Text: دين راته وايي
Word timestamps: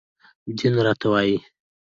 دين 0.57 0.73
راته 0.85 1.07
وايي 1.13 1.37